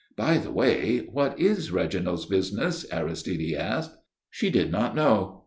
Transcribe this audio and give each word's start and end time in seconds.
"By 0.15 0.39
the 0.39 0.49
way, 0.51 1.05
what 1.11 1.39
is 1.39 1.71
Reginald's 1.71 2.25
business?" 2.25 2.87
Aristide 2.91 3.53
asked. 3.53 3.95
She 4.31 4.49
did 4.49 4.71
not 4.71 4.95
know. 4.95 5.39